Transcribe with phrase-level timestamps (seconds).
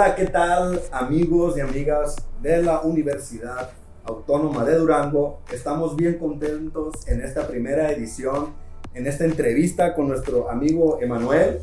[0.00, 3.68] Hola, ¿qué tal amigos y amigas de la Universidad
[4.04, 5.40] Autónoma de Durango?
[5.52, 8.54] Estamos bien contentos en esta primera edición,
[8.94, 11.58] en esta entrevista con nuestro amigo Emanuel,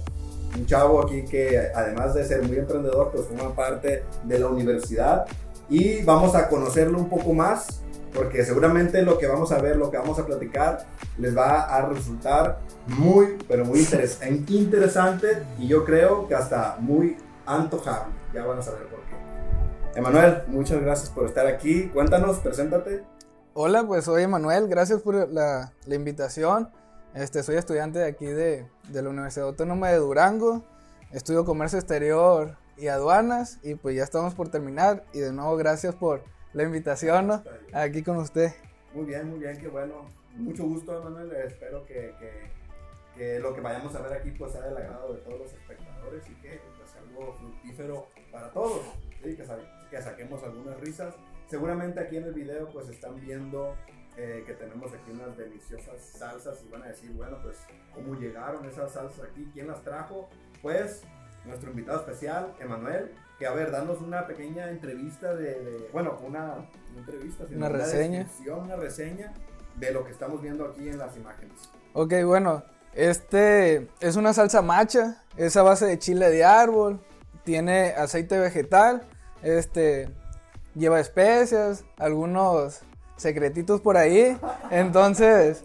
[0.55, 5.25] un chavo aquí que además de ser muy emprendedor, pues forma parte de la universidad
[5.67, 7.81] y vamos a conocerlo un poco más
[8.13, 10.85] porque seguramente lo que vamos a ver, lo que vamos a platicar,
[11.17, 13.79] les va a resultar muy, pero muy
[14.49, 15.27] interesante
[15.57, 17.17] y yo creo que hasta muy
[17.47, 18.16] antojable.
[18.33, 19.15] Ya van a saber por qué.
[19.97, 21.87] Emanuel, muchas gracias por estar aquí.
[21.89, 23.03] Cuéntanos, preséntate.
[23.53, 26.69] Hola, pues soy Emanuel, gracias por la, la, invitación.
[27.15, 30.63] Este, soy estudiante de aquí de, de la Universidad Autónoma de Durango.
[31.11, 35.03] Estudio comercio exterior y aduanas y pues ya estamos por terminar.
[35.13, 36.21] Y de nuevo, gracias por
[36.53, 37.43] la invitación ¿no?
[37.73, 38.51] aquí con usted.
[38.93, 40.05] Muy bien, muy bien, qué bueno.
[40.35, 41.31] Mucho gusto, Emanuel.
[41.31, 42.51] Espero que, que,
[43.15, 45.86] que, lo que vayamos a ver aquí pues sea del agrado de todos los espectadores
[46.29, 48.81] y que pues, algo fructífero para todos.
[49.23, 49.35] ¿sí?
[49.35, 49.45] Que,
[49.89, 51.15] que, saquemos algunas risas.
[51.47, 53.75] Seguramente aquí en el video pues están viendo
[54.17, 57.57] eh, que tenemos aquí unas deliciosas salsas y van a decir, bueno, pues
[57.93, 60.29] cómo llegaron esas salsas aquí, quién las trajo.
[60.61, 61.03] Pues
[61.45, 66.67] nuestro invitado especial, Emanuel, que a ver, danos una pequeña entrevista de, bueno, una,
[66.97, 68.27] entrevista, una, reseña.
[68.47, 69.33] Una reseña
[69.75, 71.69] de lo que estamos viendo aquí en las imágenes.
[71.93, 72.63] Ok, bueno,
[72.97, 76.99] este es una salsa macha, es a base de chile de árbol,
[77.43, 79.03] tiene aceite vegetal,
[79.43, 80.09] este,
[80.73, 82.81] lleva especias, algunos
[83.15, 84.35] secretitos por ahí,
[84.71, 85.63] entonces,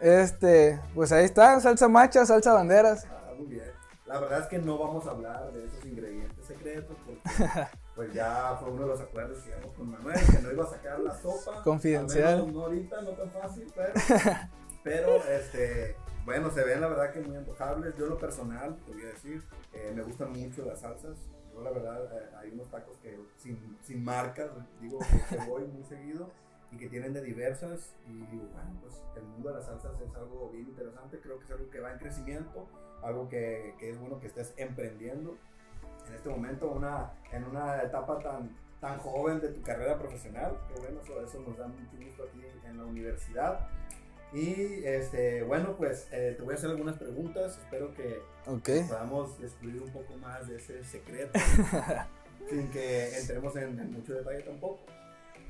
[0.00, 3.06] este, pues ahí está, salsa macha, salsa banderas.
[3.08, 3.70] Ah, muy bien.
[4.06, 7.22] La verdad es que no vamos a hablar de esos ingredientes secretos porque
[7.94, 10.68] pues ya fue uno de los acuerdos que llegamos con Manuel, que no iba a
[10.68, 11.62] sacar la sopa.
[11.62, 12.52] Confidencial.
[12.52, 13.92] No ahorita, no tan fácil, pero,
[14.82, 17.96] pero este, bueno, se ven la verdad que muy antojables.
[17.96, 19.42] Yo lo personal, te voy a decir,
[19.72, 21.18] eh, me gustan mucho las salsas.
[21.52, 24.50] Yo la verdad, eh, hay unos tacos que sin, sin marcas,
[24.80, 26.30] digo que voy muy seguido
[26.70, 30.14] y que tienen de diversas y digo, bueno, pues el mundo de las salsas es
[30.14, 32.66] algo bien interesante, creo que es algo que va en crecimiento,
[33.02, 35.36] algo que, que es bueno que estés emprendiendo
[36.08, 40.80] en este momento una, en una etapa tan, tan joven de tu carrera profesional, que
[40.80, 43.68] bueno, eso, eso nos da mucho gusto aquí en la universidad.
[44.32, 47.58] Y este, bueno, pues eh, te voy a hacer algunas preguntas.
[47.58, 48.84] Espero que okay.
[48.84, 51.38] podamos descubrir un poco más de ese secreto
[52.48, 54.80] sin que entremos en, en, mucho detalle tampoco.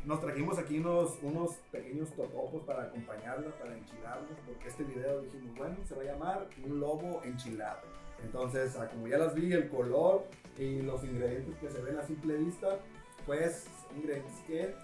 [0.05, 5.57] Nos trajimos aquí unos, unos pequeños totopos para acompañarla, para enchilarlos, porque este video dijimos,
[5.57, 7.79] bueno, se va a llamar un lobo enchilado.
[8.25, 10.25] Entonces, ah, como ya las vi, el color
[10.59, 12.81] y los ingredientes que se ven a simple vista,
[13.27, 13.67] pues
[13.97, 14.75] ingredientes que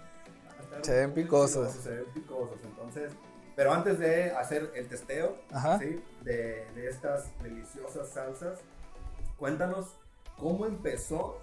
[0.83, 1.71] se ven picosos.
[1.73, 2.57] Se ven picosos.
[2.63, 3.11] Entonces,
[3.59, 5.35] pero antes de hacer el testeo
[5.81, 6.01] ¿sí?
[6.23, 8.59] de, de, estas deliciosas salsas,
[9.35, 9.97] cuéntanos
[10.37, 11.41] cómo empezó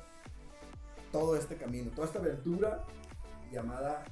[1.13, 2.85] todo este camino, toda esta aventura
[3.53, 4.03] llamada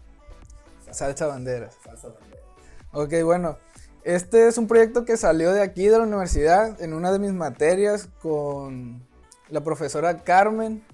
[0.90, 1.78] Salsa Banderas.
[1.82, 2.44] Salsa Banderas.
[2.92, 3.56] Ok, bueno.
[4.02, 7.32] Este es un proyecto que salió de aquí de la universidad en una de mis
[7.32, 9.02] materias con
[9.48, 10.84] la profesora Carmen,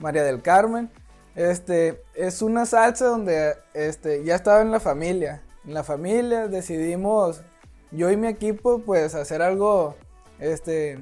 [0.00, 0.90] María del Carmen.
[1.34, 5.47] Este es una salsa donde este, ya estaba en la familia.
[5.68, 7.42] En la familia decidimos,
[7.90, 9.96] yo y mi equipo, pues hacer algo
[10.38, 10.98] este,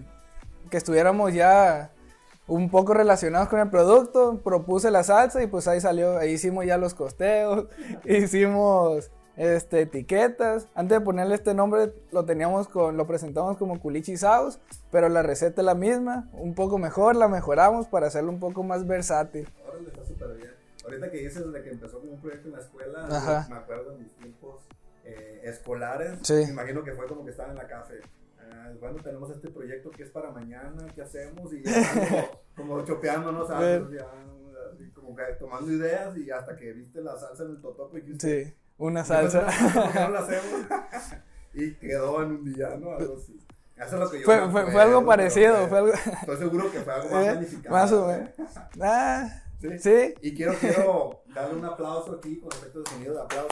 [0.71, 1.93] que estuviéramos ya
[2.49, 6.67] un poco relacionados con el producto, propuse la salsa y pues ahí salió, ahí hicimos
[6.67, 7.67] ya los costeos,
[8.05, 10.67] hicimos este, etiquetas.
[10.75, 14.59] Antes de ponerle este nombre lo teníamos con, lo presentamos como culichi sauce,
[14.91, 18.65] pero la receta es la misma, un poco mejor, la mejoramos para hacerlo un poco
[18.65, 19.49] más versátil.
[19.65, 20.56] Órale, está súper bien.
[20.87, 23.99] Ahorita que dices de que empezó como un proyecto en la escuela, me acuerdo en
[23.99, 24.65] mis tiempos
[25.05, 26.35] eh, escolares, sí.
[26.35, 28.01] me imagino que fue como que estaba en la café
[28.81, 31.53] bueno, tenemos este proyecto que es para mañana, ¿qué hacemos?
[31.53, 31.73] Y ya
[32.57, 33.83] como, como chopeándonos, ¿sabes?
[33.91, 34.07] Ya,
[34.95, 38.45] como que tomando ideas y hasta que viste la salsa en el totopo y dijiste,
[38.45, 39.47] sí, una salsa.
[39.73, 40.67] ¿Por qué no la hacemos?
[41.55, 42.93] y quedó en un día, ¿no?
[42.93, 43.39] Algo así.
[43.77, 45.69] Eso es lo que yo fue, fue, fue, fue algo parecido.
[45.69, 45.93] Fue algo...
[45.93, 47.75] Estoy seguro que fue algo más eh, planificado.
[47.75, 48.31] Más o menos.
[48.81, 49.79] Ah, ¿Sí?
[49.79, 50.15] ¿Sí?
[50.21, 53.49] Y quiero, quiero darle un aplauso aquí con efecto de sonido de aplauso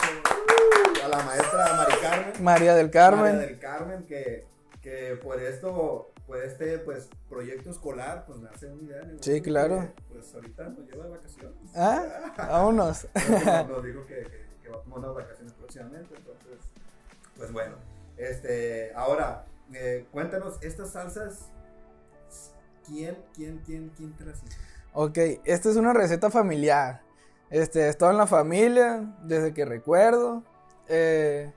[1.03, 2.45] a la maestra Mari Carmen.
[2.45, 3.37] María del Carmen.
[3.37, 4.47] María del Carmen, que
[4.85, 9.01] que por esto, por este pues, proyecto escolar, pues me hace una idea.
[9.01, 9.91] De sí, claro.
[10.13, 11.57] pues ahorita nos lleva de vacaciones.
[11.75, 13.09] Ah, vámonos.
[13.15, 16.59] nos, nos dijo que, que, que va a tomar unas vacaciones próximamente, entonces,
[17.35, 17.77] pues bueno.
[18.19, 21.49] Este, ahora, eh, cuéntanos, estas salsas,
[22.87, 24.59] ¿quién, quién, quién, quién te las hizo?
[24.97, 27.03] Ok, esta es una receta familiar.
[27.51, 30.45] Este, estaba en la familia desde que recuerdo.
[30.89, 31.53] Eh,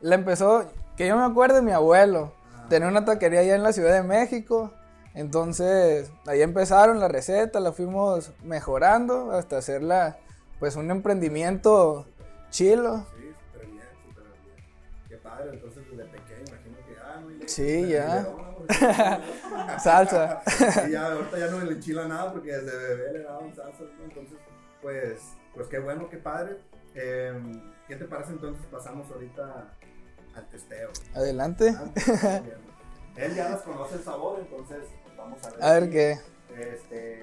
[0.00, 2.32] la empezó, que yo me acuerdo mi abuelo
[2.68, 4.72] tenía una taquería allá en la Ciudad de México.
[5.14, 10.18] Entonces, ahí empezaron la receta, la fuimos mejorando hasta hacerla,
[10.58, 12.06] pues, un emprendimiento
[12.50, 13.04] chilo.
[13.16, 15.08] Sí, súper bien, súper bien.
[15.08, 17.46] Qué padre, entonces desde pequeño, imagino que, ah.
[17.46, 18.26] Sí, ya.
[19.78, 20.42] Salsa.
[20.88, 24.04] y ya, ahorita ya no le enchila nada porque desde bebé le daban salsa, ¿no?
[24.04, 24.38] Entonces,
[24.82, 25.20] pues,
[25.54, 26.58] pues qué bueno, qué padre.
[26.94, 27.32] Eh,
[27.86, 28.64] ¿Qué te parece entonces?
[28.66, 29.72] Pasamos ahorita
[30.34, 30.90] al testeo.
[31.14, 31.74] Adelante.
[31.76, 32.40] Ah.
[33.16, 35.62] Él ya nos conoce el sabor, entonces pues, vamos a ver.
[35.64, 36.18] A ver qué.
[36.56, 37.22] Este,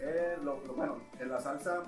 [0.00, 1.82] eh, lo, lo- bueno, en la salsa,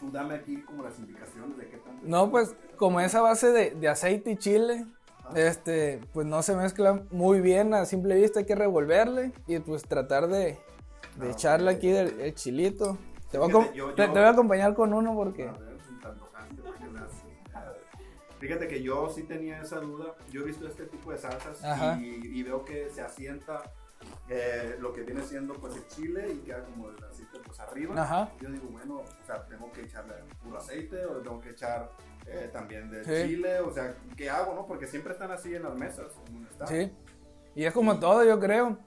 [0.00, 2.00] tú dame aquí como las indicaciones de qué tanto.
[2.02, 4.86] No, pues, como esa base de, de aceite y chile,
[5.34, 9.82] este, pues no se mezcla muy bien a simple vista, hay que revolverle y pues
[9.82, 10.58] tratar de,
[11.16, 12.96] de Ah, echarle aquí el chilito.
[13.30, 15.48] Te voy, a, Fíjate, acom- yo- te- yo- te voy a acompañar con uno porque...
[15.48, 15.72] A ver,
[18.38, 20.16] Fíjate que yo sí tenía esa duda.
[20.30, 21.60] Yo he visto este tipo de salsas
[22.00, 22.04] y,
[22.40, 23.62] y veo que se asienta
[24.28, 28.02] eh, lo que viene siendo pues el chile y queda como el aceite pues arriba.
[28.02, 28.32] Ajá.
[28.40, 31.88] Yo digo, bueno, o sea, tengo que echarle puro aceite o tengo que echar
[32.26, 33.28] eh, también de Sí.
[33.28, 34.66] chile, o sea, ¿qué hago, no?
[34.66, 36.66] Porque siempre están así en las mesas, en.
[36.68, 36.92] Sí.
[37.54, 38.78] Y es como todo, yo creo.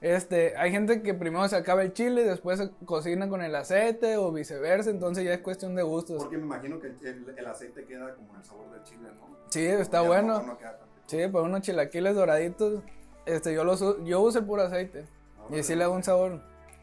[0.00, 3.54] Este, hay gente que primero se acaba el chile y después se cocina con el
[3.56, 6.22] aceite o viceversa, entonces ya es cuestión de gustos.
[6.22, 9.36] Porque me imagino que el, el aceite queda como el sabor del chile, ¿no?
[9.50, 10.40] Sí, está bueno.
[10.42, 10.58] no.
[11.06, 12.82] Sí, para unos chilaquiles doraditos,
[13.26, 15.04] este, yo los yo uso el puro aceite
[15.50, 16.40] No, y sí le da un sabor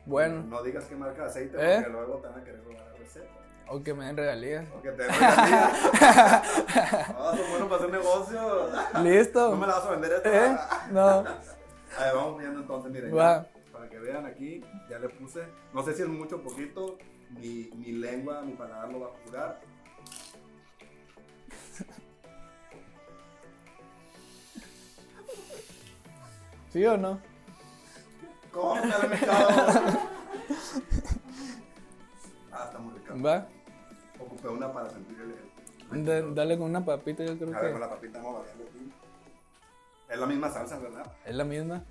[0.07, 1.75] bueno, No digas qué marca de aceite ¿Eh?
[1.83, 3.27] porque luego te van a querer robar la receta.
[3.67, 4.65] O que me den regalías.
[4.69, 5.71] Porque te regalías.
[7.17, 8.69] Ah, son buenos para hacer negocio.
[9.03, 9.50] Listo.
[9.51, 10.45] No me la vas a vender esta.
[10.45, 10.57] ¿Eh?
[10.91, 11.01] No.
[11.09, 13.17] A ver, vamos viendo entonces, miren.
[13.17, 13.45] Va.
[13.71, 15.47] Para que vean aquí, ya le puse.
[15.73, 16.97] No sé si es mucho o poquito.
[17.29, 19.59] Mi, mi lengua, mi paladar lo va a jugar.
[26.71, 27.19] ¿Sí o no?
[28.51, 29.47] ¿Cómo está el mercado?
[32.51, 33.13] ah, está muy rica.
[33.15, 33.47] Va.
[34.19, 35.17] Ocupé una para sentir
[35.91, 36.06] el.
[36.06, 38.51] Da- dale con una papita, yo creo A ver, con que la papita vamos a
[38.51, 38.91] aquí.
[40.09, 41.12] Es la misma salsa, ¿verdad?
[41.25, 41.83] es la misma.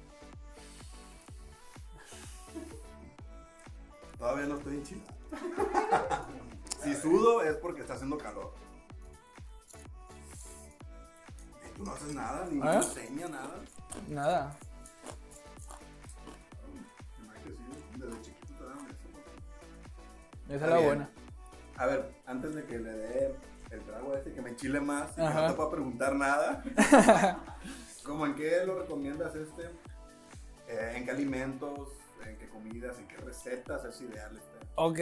[4.19, 5.15] Todavía no estoy enchilado.
[6.83, 8.53] si sudo es porque está haciendo calor.
[11.69, 12.61] Y tú no haces nada, ni ¿Eh?
[12.61, 13.55] una seña, nada.
[14.09, 14.57] Nada.
[17.43, 17.51] Que
[17.99, 18.95] Desde chiquito te dan eso.
[20.55, 21.11] Esa es la buena.
[21.77, 23.35] A ver, antes de que le dé
[23.71, 26.63] el trago este, que me enchile más y que no te pueda preguntar nada.
[28.05, 29.63] ¿Cómo en qué lo recomiendas este?
[30.69, 31.89] Eh, ¿En qué alimentos?
[32.27, 32.99] ¿En qué comidas?
[32.99, 34.67] ¿En qué recetas es ideal este?
[34.75, 34.99] Ok.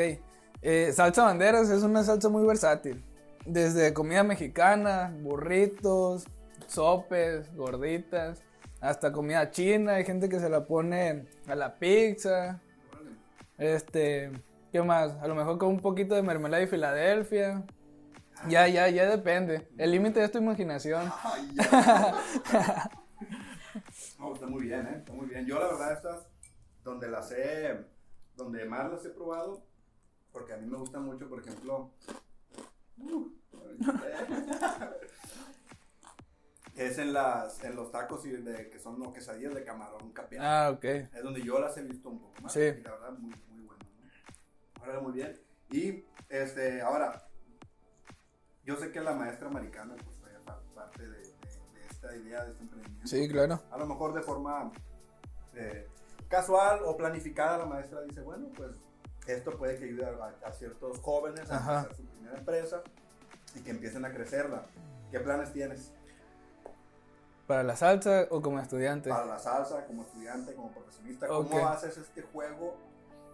[0.60, 3.02] Eh, salsa banderas es una salsa muy versátil.
[3.44, 6.26] Desde comida mexicana, burritos,
[6.68, 8.40] sopes, gorditas,
[8.80, 9.94] hasta comida china.
[9.94, 12.60] Hay gente que se la pone a la pizza.
[13.58, 14.30] Este,
[14.72, 15.12] ¿qué más?
[15.20, 17.62] A lo mejor con un poquito de mermelada de Filadelfia.
[18.48, 19.68] Ya, ya, ya depende.
[19.76, 21.12] El límite es tu imaginación.
[21.22, 21.54] Ay.
[24.18, 24.96] No, está muy bien, ¿eh?
[24.96, 25.46] Está muy bien.
[25.46, 26.26] Yo, la verdad, estas,
[26.82, 27.84] donde las he,
[28.34, 29.62] donde más las he probado,
[30.32, 31.90] porque a mí me gusta mucho, por ejemplo,
[32.98, 33.30] uh,
[36.76, 40.46] es en, las, en los tacos y de, que son los quesadillas de camarón capeado.
[40.46, 40.84] Ah, ok.
[40.84, 42.52] Es donde yo las he visto un poco más.
[42.52, 42.60] Sí.
[42.60, 43.34] Y la verdad, muy.
[44.84, 45.40] Ahora, muy bien.
[45.70, 47.26] Y, este, ahora,
[48.64, 51.28] yo sé que la maestra americana, pues, fue pa- parte de, de-
[51.74, 53.06] de esta idea, de este emprendimiento.
[53.08, 53.60] Sí, claro.
[53.70, 54.70] A lo mejor de forma
[55.54, 55.86] eh,
[56.28, 58.72] casual o planificada, la maestra dice, bueno, pues,
[59.26, 62.82] esto puede que ayude a, a ciertos jóvenes a hacer su primera empresa
[63.54, 64.64] y que empiecen a crecerla.
[65.10, 65.92] ¿Qué planes tienes?
[67.46, 69.10] Para la salsa o como estudiante.
[69.10, 71.28] para la salsa, como estudiante, como profesionista.
[71.28, 72.76] ¿cómo haces este juego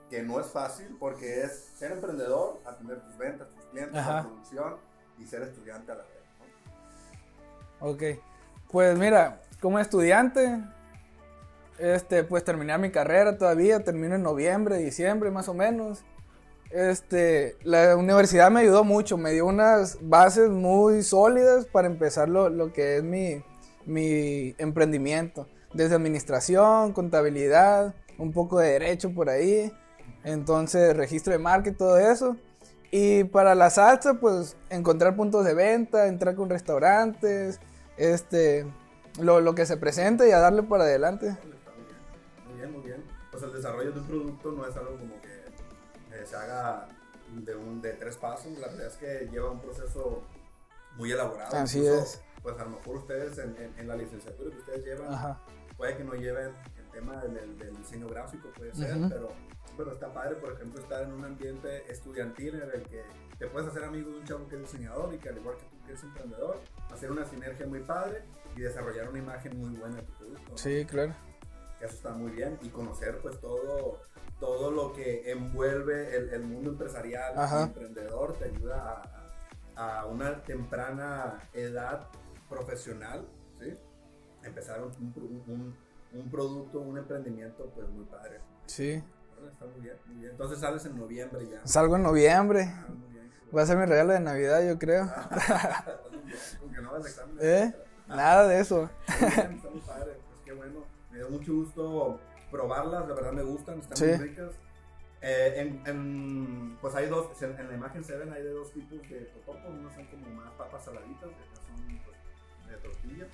[0.09, 4.15] que no es fácil porque es ser emprendedor, atender tus ventas, tus clientes, Ajá.
[4.15, 4.77] la producción
[5.19, 6.13] y ser estudiante a la vez?
[7.81, 7.89] ¿no?
[7.89, 8.03] Ok.
[8.71, 10.61] Pues mira, como estudiante,
[11.79, 16.05] este, pues terminé mi carrera todavía, termino en noviembre, diciembre más o menos.
[16.71, 22.51] Este, la universidad me ayudó mucho, me dio unas bases muy sólidas para empezar lo,
[22.51, 23.43] lo que es mi,
[23.87, 25.47] mi emprendimiento.
[25.73, 29.73] Desde administración, contabilidad, un poco de derecho por ahí.
[30.33, 32.37] Entonces, registro de marca y todo eso.
[32.91, 37.61] Y para la salsa, pues encontrar puntos de venta, entrar con restaurantes,
[37.97, 38.67] este,
[39.21, 41.37] lo, lo que se presente y a darle para adelante.
[42.47, 43.05] Muy bien, muy bien.
[43.31, 45.29] Pues el desarrollo de un producto no es algo como que
[46.17, 46.89] eh, se haga
[47.35, 50.23] de, un, de tres pasos, la verdad es que lleva un proceso
[50.97, 51.57] muy elaborado.
[51.57, 52.23] Así Incluso, es.
[52.43, 55.41] Pues a lo mejor ustedes en, en- en la licenciatura que ustedes llevan, Ajá.
[55.77, 59.09] puede que no lleven el tema del, del diseño gráfico, puede ser, Ujú.
[59.11, 59.29] pero,
[59.79, 63.03] pero está padre, por ejemplo, estar en un ambiente estudiantil en el que
[63.39, 65.65] te puedes hacer amigo de un chavo que es diseñador y que al igual que
[65.65, 66.59] tú que es emprendedor,
[66.93, 68.23] hacer una sinergia muy padre
[68.57, 70.51] y desarrollar una imagen muy buena de tu producto.
[70.51, 70.59] ¿no?
[70.59, 71.15] Sí, claro.
[71.81, 74.01] Eso está muy bien y conocer pues todo,
[74.41, 77.61] todo lo que envuelve el, el mundo empresarial Ajá.
[77.61, 79.01] y emprendedor te ayuda
[79.77, 82.09] a, a- a una temprana edad
[82.49, 83.27] profesional,
[83.61, 83.77] ¿sí?
[84.43, 85.77] Empezar un, un- un-
[86.21, 88.41] un producto, un emprendimiento pues muy padre.
[88.67, 89.01] Sí.
[89.53, 90.31] Está muy bien, muy bien.
[90.33, 91.67] Entonces sales en noviembre ya.
[91.67, 92.65] Salgo en noviembre.
[92.69, 93.31] Ah, muy bien.
[93.57, 95.05] Va a ser mi regalo de Navidad, yo creo.
[96.25, 97.43] Bien, Aunque no hagas exámenes.
[97.45, 97.75] ¿Eh?
[98.09, 98.91] Nada de eso.
[99.19, 100.81] Bien, está muy padre, pues qué bueno.
[101.11, 104.05] Me dio mucho gusto probarlas, la verdad me gustan, están Sí.
[104.07, 104.51] muy ricas.
[105.21, 108.73] Eh, en, en- pues hay dos, en en la imagen se ven, hay de dos
[108.73, 113.27] tipos de totopos, unos son como más papas saladitas, y otras son pues, de tortilla,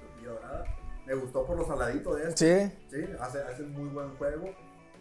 [0.00, 0.64] tortilla dorada.
[1.06, 4.50] Me gustó por lo saladito de este, Sí, sí, hace, hace muy buen juego,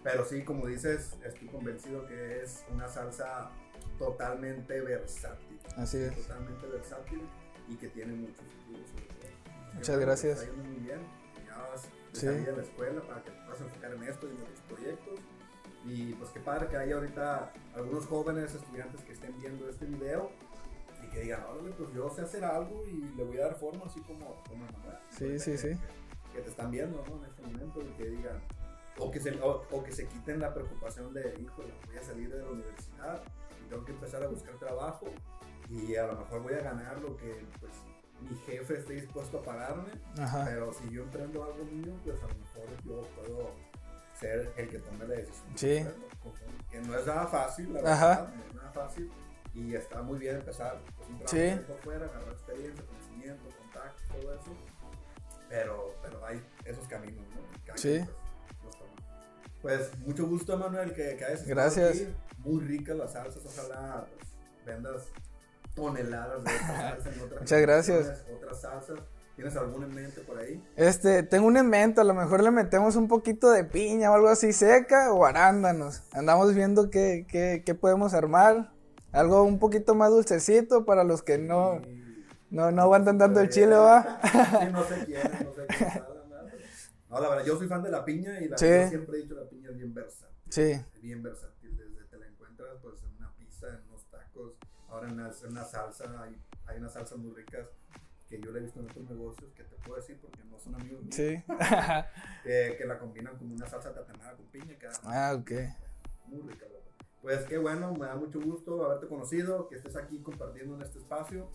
[0.04, 3.50] pero sí, como dices, estoy convencido que es una salsa
[3.98, 6.16] totalmente versátil así es.
[6.16, 7.22] totalmente versátil
[7.68, 9.18] y que tiene mucho futuro sobre todo.
[9.74, 10.42] Muchas bueno, gracias.
[10.42, 11.00] Está muy bien.
[11.46, 12.25] Ya vas Sí.
[12.27, 15.20] de la escuela para que te puedas enfocar en esto y en otros proyectos.
[15.86, 20.32] Y pues qué padre que haya ahorita algunos jóvenes estudiantes que estén viendo este video
[21.04, 23.86] y que digan, órale, pues yo sé hacer algo y le voy a dar forma
[23.86, 24.98] así como, como Manuel.
[25.12, 25.70] Sí, sí, sí.
[26.32, 27.18] Que, que te están viendo, ¿no?
[27.24, 28.42] En este momento y que digan,
[29.00, 32.30] o que se, o, o que se quiten la preocupación de, híjole, voy a salir
[32.30, 33.22] de la universidad
[33.63, 35.06] y tengo que empezar a buscar trabajo
[35.70, 37.74] y a lo mejor voy a ganar lo que pues
[38.22, 40.46] mi jefe esté dispuesto a pagarme, Ajá.
[40.46, 43.51] pero si yo emprendo algo mío, pues a lo mejor yo puedo
[44.20, 45.54] ser el que tome la decisión.
[45.54, 45.86] de Sí.
[46.72, 48.08] Que no es nada fácil, la Ajá.
[48.10, 49.12] verdad, no es nada fácil
[49.54, 51.66] y está muy bien empezar pues, un trabajo Sí.
[51.68, 54.51] por fuera, agarrar experiencia, conocimiento, contactos, todo eso,
[55.50, 57.77] pero, pero hay esos caminos, ¿no?
[57.77, 58.00] Sí.
[58.00, 58.10] pues.
[59.67, 61.89] Pues mucho gusto, Manuel, que, que hayas Gracias.
[61.89, 62.07] aquí.
[62.38, 64.29] Muy ricas las salsas, ojalá pues,
[64.65, 65.03] vendas
[65.75, 68.25] toneladas de esta salsa en otras Muchas gracias.
[68.33, 69.00] Otras salsas.
[69.36, 70.63] ¿Tienes alguna en mente por ahí?
[70.77, 74.29] Este, tengo un invento, a lo mejor le metemos un poquito de piña o algo
[74.29, 76.01] así seca o arándanos.
[76.13, 78.71] Andamos viendo qué, qué, qué podemos armar.
[79.12, 81.81] Algo un poquito más dulcecito para los que no,
[82.51, 84.19] no, no aguantan tanto el chile, va.
[84.24, 84.86] Sí, no no
[87.17, 88.67] No, la verdad, yo soy fan de la piña y la, Sí.
[88.67, 90.38] yo siempre he dicho la piña es bien versátil.
[90.50, 91.75] Sí, bien versátil.
[91.75, 94.53] Desde te la encuentras pues en una pizza, en unos tacos,
[94.88, 96.21] ahora en una, en una salsa.
[96.21, 97.67] Hay, hay unas salsas muy ricas
[98.29, 100.75] que yo le he visto en otros negocios que te puedo decir porque no son
[100.75, 101.15] amigos míos.
[101.15, 101.43] sí.
[102.43, 104.77] que, que la combinan con una salsa tatemada con piña.
[104.77, 105.51] Queda ah, ok.
[106.27, 106.81] muy rica, verdad.
[107.21, 111.00] Pues qué bueno, me da mucho gusto haberte conocido, que estés aquí compartiendo en este
[111.00, 111.50] espacio.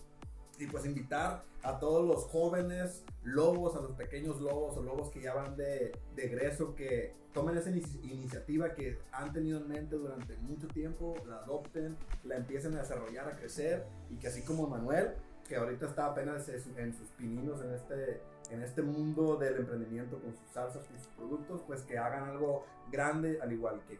[0.59, 5.21] Y pues invitar a todos los jóvenes lobos, a los pequeños lobos o lobos que
[5.21, 9.95] ya van de, de egreso, que tomen esa inici- iniciativa que han tenido en mente
[9.95, 14.67] durante mucho tiempo, la adopten, la empiecen a desarrollar, a crecer y que así como
[14.67, 15.13] Manuel,
[15.47, 19.57] que ahorita está apenas en su- en sus pininos en este, en este mundo del
[19.57, 23.97] emprendimiento con sus salsas, con sus productos, pues que hagan algo grande al igual que.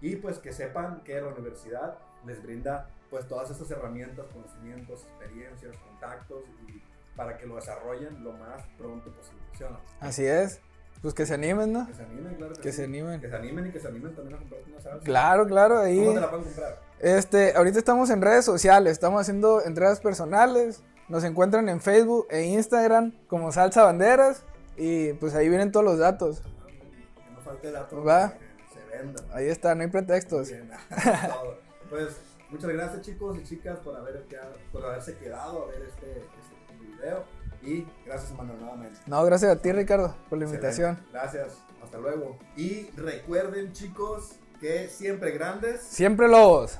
[0.00, 5.76] Y pues que sepan que la universidad les brinda pues todas estas herramientas, conocimientos, experiencias,
[5.76, 6.82] contactos y
[7.16, 9.42] para que lo desarrollen lo más pronto posible.
[9.56, 9.80] ¿Sí o no?
[10.00, 10.60] Así es.
[11.00, 11.86] Pues que se animen, ¿no?
[11.86, 12.78] Que se animen, claro que, Que sí.
[12.78, 13.20] se animen.
[13.20, 15.04] Que se animen y que se animen también a comprar una salsa.
[15.04, 15.98] Claro, claro, ahí.
[15.98, 16.80] ¿Cómo te la pueden comprar?
[17.00, 20.82] Este, ahorita estamos en redes sociales, estamos haciendo entregas personales.
[21.08, 24.44] Nos encuentran en Facebook e Instagram como Salsa Banderas.
[24.76, 26.40] Y pues ahí vienen todos los datos.
[26.40, 28.32] Que no falte datos Va.
[29.32, 30.48] Ahí está, no hay pretextos.
[30.48, 30.70] Bien,
[31.28, 31.58] todo.
[31.90, 32.16] Pues
[32.50, 36.84] muchas gracias chicos y chicas por, haber quedado- por haberse quedado a ver este, este
[36.84, 37.24] video.
[37.62, 39.00] Y gracias Manuel nuevamente.
[39.06, 40.98] No, gracias a ti, Ricardo, por la invitación.
[41.12, 41.56] Gracias.
[41.82, 42.38] Hasta luego.
[42.56, 45.82] Y recuerden chicos que siempre grandes.
[45.82, 46.78] Siempre lobos.